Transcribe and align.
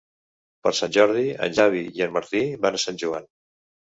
Per 0.67 0.71
Sant 0.77 0.95
Jordi 0.95 1.25
en 1.47 1.53
Xavi 1.59 1.83
i 1.99 2.03
en 2.05 2.15
Martí 2.17 2.43
van 2.63 2.79
a 2.79 2.83
Sant 2.87 2.97
Joan. 3.03 3.29